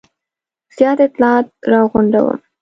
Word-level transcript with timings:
زیات 0.75 0.99
اطلاعات 1.07 1.45
را 1.71 1.81
غونډوم. 1.91 2.37